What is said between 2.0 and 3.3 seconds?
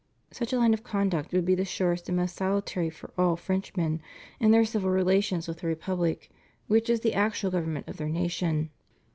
and most salutary for